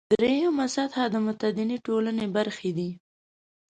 درېیمه 0.11 0.65
سطح 0.75 1.03
متدینې 1.25 1.77
ټولنې 1.85 2.25
برخې 2.35 2.71
دي. 2.77 2.89